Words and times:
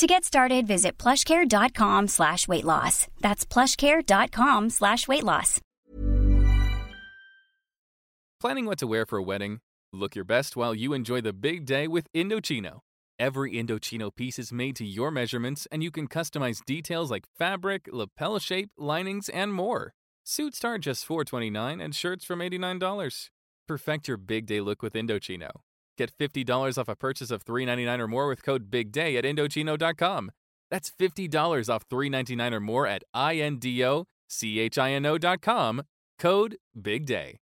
To 0.00 0.06
get 0.06 0.24
started, 0.24 0.66
visit 0.66 0.96
plushcare.com 0.96 2.08
slash 2.08 2.48
weight 2.48 2.64
loss. 2.64 3.06
That's 3.20 3.44
plushcare.com 3.44 4.70
slash 4.70 5.06
weight 5.06 5.24
loss. 5.24 5.60
Planning 8.40 8.64
what 8.64 8.78
to 8.78 8.86
wear 8.86 9.04
for 9.04 9.18
a 9.18 9.22
wedding? 9.22 9.60
Look 9.92 10.14
your 10.14 10.24
best 10.24 10.56
while 10.56 10.74
you 10.74 10.94
enjoy 10.94 11.20
the 11.20 11.34
big 11.34 11.66
day 11.66 11.86
with 11.86 12.10
Indochino. 12.14 12.78
Every 13.18 13.52
Indochino 13.52 14.10
piece 14.16 14.38
is 14.38 14.50
made 14.50 14.74
to 14.76 14.86
your 14.86 15.10
measurements, 15.10 15.68
and 15.70 15.82
you 15.82 15.90
can 15.90 16.08
customize 16.08 16.64
details 16.64 17.10
like 17.10 17.26
fabric, 17.38 17.86
lapel 17.92 18.38
shape, 18.38 18.70
linings, 18.78 19.28
and 19.28 19.52
more. 19.52 19.92
Suits 20.24 20.56
start 20.56 20.80
just 20.80 21.04
429 21.04 21.78
and 21.78 21.94
shirts 21.94 22.24
from 22.24 22.38
$89. 22.38 23.28
Perfect 23.68 24.08
your 24.08 24.16
big 24.16 24.46
day 24.46 24.62
look 24.62 24.80
with 24.80 24.94
Indochino. 24.94 25.50
Get 26.00 26.16
$50 26.16 26.78
off 26.78 26.88
a 26.88 26.96
purchase 26.96 27.30
of 27.30 27.42
399 27.42 28.00
or 28.00 28.08
more 28.08 28.26
with 28.26 28.42
code 28.42 28.70
BIGDAY 28.70 29.18
at 29.18 29.24
Indochino.com. 29.24 30.30
That's 30.70 30.90
$50 30.90 31.68
off 31.68 31.84
399 31.90 32.54
or 32.54 32.60
more 32.60 32.86
at 32.86 33.04
INDOCHINO.com. 33.14 35.82
Code 36.18 36.56
BIGDAY. 36.74 37.34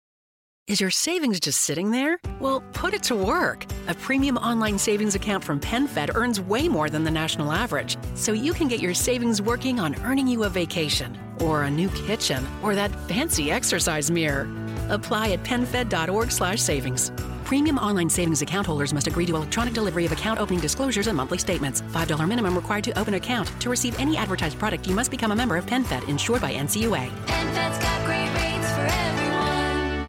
Is 0.66 0.82
your 0.82 0.90
savings 0.90 1.40
just 1.40 1.62
sitting 1.62 1.92
there? 1.92 2.18
Well, 2.40 2.64
put 2.74 2.96
it 2.96 3.04
to 3.04 3.16
work. 3.16 3.68
A 3.90 3.94
premium 3.94 4.38
online 4.38 4.80
savings 4.80 5.14
account 5.14 5.44
from 5.44 5.60
PenFed 5.60 6.16
earns 6.16 6.42
way 6.42 6.68
more 6.68 6.90
than 6.90 7.04
the 7.04 7.12
national 7.12 7.52
average. 7.52 7.96
So 8.16 8.34
you 8.34 8.54
can 8.54 8.68
get 8.68 8.80
your 8.80 8.96
savings 8.96 9.40
working 9.40 9.80
on 9.80 9.94
earning 10.04 10.28
you 10.28 10.46
a 10.46 10.50
vacation, 10.50 11.16
or 11.42 11.62
a 11.62 11.70
new 11.70 11.90
kitchen, 11.90 12.44
or 12.64 12.74
that 12.74 12.90
fancy 13.08 13.52
exercise 13.52 14.10
mirror. 14.10 14.50
Apply 14.90 15.34
at 15.34 15.44
PenFed.org 15.44 16.32
slash 16.32 16.60
savings. 16.60 17.12
Premium 17.48 17.78
online 17.78 18.10
savings 18.10 18.42
account 18.42 18.68
holders 18.68 18.94
must 18.94 19.08
agree 19.08 19.26
to 19.26 19.34
electronic 19.34 19.74
delivery 19.74 20.06
of 20.06 20.12
account 20.12 20.38
opening 20.38 20.60
disclosures 20.60 21.08
and 21.08 21.16
monthly 21.16 21.38
statements. 21.38 21.82
$5 21.94 22.28
minimum 22.28 22.54
required 22.54 22.84
to 22.84 23.00
open 23.00 23.14
account. 23.14 23.50
To 23.62 23.70
receive 23.70 23.98
any 24.02 24.18
advertised 24.18 24.60
product, 24.60 24.86
you 24.86 24.94
must 24.94 25.10
become 25.10 25.32
a 25.32 25.36
member 25.36 25.56
of 25.56 25.66
PenFed, 25.66 26.10
insured 26.10 26.42
by 26.42 26.52
NCUA. 26.54 27.10
PenFed's 27.26 27.80
got 27.80 28.06
great 28.06 28.28
rates 28.36 28.70
for 28.76 28.86
everyone. 28.86 30.08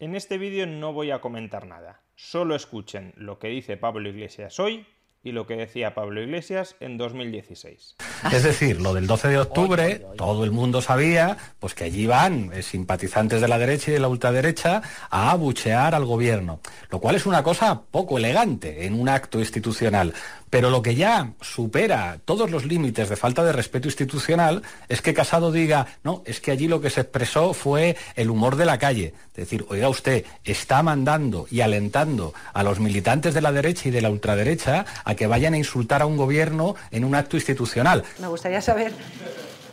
En 0.00 0.16
este 0.16 0.36
vídeo 0.36 0.66
no 0.66 0.92
voy 0.92 1.12
a 1.12 1.20
comentar 1.20 1.64
nada, 1.64 2.02
solo 2.16 2.56
escuchen 2.56 3.12
lo 3.16 3.38
que 3.38 3.46
dice 3.46 3.76
Pablo 3.76 4.08
Iglesias 4.08 4.58
hoy 4.58 4.84
y 5.22 5.30
lo 5.30 5.46
que 5.46 5.54
decía 5.54 5.94
Pablo 5.94 6.20
Iglesias 6.20 6.74
en 6.80 6.98
2016. 6.98 7.98
Es 8.32 8.42
decir, 8.42 8.80
lo 8.80 8.94
del 8.94 9.06
12 9.06 9.28
de 9.28 9.38
octubre, 9.38 10.06
todo 10.16 10.44
el 10.44 10.50
mundo 10.50 10.82
sabía 10.82 11.36
pues 11.58 11.74
que 11.74 11.84
allí 11.84 12.06
van 12.06 12.50
eh, 12.52 12.62
simpatizantes 12.62 13.40
de 13.40 13.48
la 13.48 13.58
derecha 13.58 13.90
y 13.90 13.94
de 13.94 14.00
la 14.00 14.08
ultraderecha 14.08 14.82
a 15.10 15.30
abuchear 15.30 15.94
al 15.94 16.04
gobierno, 16.04 16.60
lo 16.90 17.00
cual 17.00 17.16
es 17.16 17.26
una 17.26 17.42
cosa 17.42 17.82
poco 17.90 18.18
elegante 18.18 18.86
en 18.86 18.98
un 19.00 19.08
acto 19.08 19.38
institucional. 19.38 20.12
Pero 20.50 20.70
lo 20.70 20.82
que 20.82 20.96
ya 20.96 21.32
supera 21.40 22.18
todos 22.24 22.50
los 22.50 22.64
límites 22.64 23.08
de 23.08 23.16
falta 23.16 23.44
de 23.44 23.52
respeto 23.52 23.86
institucional 23.86 24.62
es 24.88 25.00
que 25.00 25.14
Casado 25.14 25.52
diga, 25.52 25.86
no, 26.02 26.22
es 26.26 26.40
que 26.40 26.50
allí 26.50 26.66
lo 26.66 26.80
que 26.80 26.90
se 26.90 27.02
expresó 27.02 27.54
fue 27.54 27.96
el 28.16 28.30
humor 28.30 28.56
de 28.56 28.64
la 28.64 28.78
calle. 28.78 29.14
Es 29.28 29.36
decir, 29.36 29.64
oiga 29.68 29.88
usted, 29.88 30.24
está 30.44 30.82
mandando 30.82 31.46
y 31.50 31.60
alentando 31.60 32.34
a 32.52 32.64
los 32.64 32.80
militantes 32.80 33.32
de 33.32 33.40
la 33.40 33.52
derecha 33.52 33.88
y 33.88 33.92
de 33.92 34.02
la 34.02 34.10
ultraderecha 34.10 34.84
a 35.04 35.14
que 35.14 35.28
vayan 35.28 35.54
a 35.54 35.58
insultar 35.58 36.02
a 36.02 36.06
un 36.06 36.16
gobierno 36.16 36.74
en 36.90 37.04
un 37.04 37.14
acto 37.14 37.36
institucional. 37.36 38.04
Me 38.18 38.26
gustaría 38.26 38.60
saber 38.60 38.92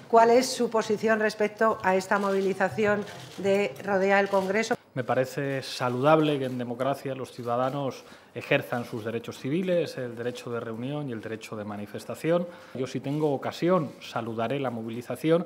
cuál 0.08 0.30
es 0.30 0.46
su 0.48 0.70
posición 0.70 1.20
respecto 1.20 1.80
a 1.84 1.96
esta 1.96 2.20
movilización 2.20 3.04
de 3.40 3.74
rodea 3.84 4.20
el 4.20 4.30
Congreso. 4.30 4.77
Me 4.98 5.04
parece 5.04 5.62
saludable 5.62 6.40
que 6.40 6.46
en 6.46 6.58
democracia 6.58 7.14
los 7.14 7.32
ciudadanos 7.32 8.04
ejerzan 8.34 8.84
sus 8.84 9.06
derechos 9.06 9.38
civiles, 9.38 9.96
el 10.00 10.16
derecho 10.16 10.50
de 10.50 10.60
reunión 10.60 11.08
y 11.08 11.12
el 11.12 11.22
derecho 11.22 11.56
de 11.56 11.64
manifestación. 11.64 12.48
Yo 12.74 12.88
si 12.88 13.00
tengo 13.00 13.32
ocasión 13.32 13.92
saludaré 14.02 14.60
la 14.60 14.72
movilización. 14.72 15.46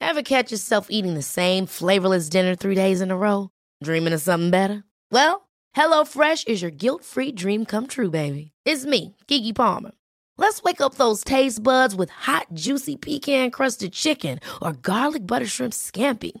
Ever 0.00 0.22
catch 0.22 0.52
yourself 0.52 0.86
eating 0.88 1.14
the 1.14 1.22
same 1.22 1.66
flavorless 1.66 2.28
dinner 2.28 2.54
three 2.54 2.76
days 2.76 3.00
in 3.00 3.10
a 3.10 3.16
row? 3.16 3.50
Dreaming 3.82 4.14
of 4.14 4.22
something 4.22 4.52
better? 4.52 4.84
Well, 5.10 5.48
HelloFresh 5.74 6.46
is 6.46 6.62
your 6.62 6.70
guilt-free 6.70 7.32
dream 7.32 7.66
come 7.66 7.88
true, 7.88 8.10
baby. 8.10 8.52
It's 8.64 8.86
me, 8.86 9.16
Kiki 9.26 9.52
Palmer. 9.52 9.90
Let's 10.38 10.62
wake 10.62 10.80
up 10.80 10.94
those 10.94 11.24
taste 11.24 11.60
buds 11.60 11.96
with 11.96 12.10
hot, 12.10 12.46
juicy 12.54 12.94
pecan-crusted 12.94 13.92
chicken 13.92 14.38
or 14.62 14.74
garlic 14.74 15.26
butter 15.26 15.46
shrimp 15.46 15.72
scampi. 15.72 16.40